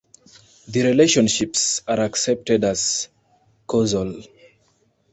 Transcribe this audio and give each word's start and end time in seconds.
The 0.67 0.81
relationships 0.81 1.83
are 1.87 1.99
accepted 1.99 2.63
as 2.63 3.07
causal. 3.67 4.23